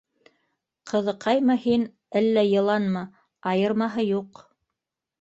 Ҡыҙыҡаймы 0.91 1.59
һин, 1.67 1.85
әллә 2.23 2.47
йыланмы 2.57 3.07
—айырмаһы 3.23 4.11
юҡ. 4.11 4.47